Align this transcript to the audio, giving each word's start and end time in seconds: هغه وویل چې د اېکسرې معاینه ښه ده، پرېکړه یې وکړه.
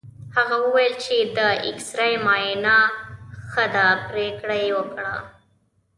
هغه 0.35 0.55
وویل 0.65 0.93
چې 1.05 1.15
د 1.37 1.39
اېکسرې 1.65 2.13
معاینه 2.25 2.77
ښه 3.49 3.65
ده، 3.75 3.87
پرېکړه 4.09 4.55
یې 4.63 4.71
وکړه. 4.77 5.13